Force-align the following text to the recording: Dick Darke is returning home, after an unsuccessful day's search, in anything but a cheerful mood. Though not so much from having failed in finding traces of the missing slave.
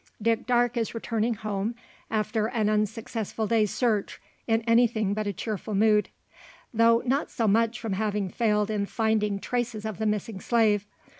Dick 0.19 0.47
Darke 0.47 0.77
is 0.77 0.95
returning 0.95 1.35
home, 1.35 1.75
after 2.09 2.47
an 2.47 2.71
unsuccessful 2.71 3.45
day's 3.45 3.69
search, 3.71 4.19
in 4.47 4.63
anything 4.63 5.13
but 5.13 5.27
a 5.27 5.31
cheerful 5.31 5.75
mood. 5.75 6.09
Though 6.73 7.03
not 7.05 7.29
so 7.29 7.47
much 7.47 7.79
from 7.79 7.93
having 7.93 8.27
failed 8.27 8.71
in 8.71 8.87
finding 8.87 9.37
traces 9.37 9.85
of 9.85 9.99
the 9.99 10.07
missing 10.07 10.39
slave. 10.41 10.87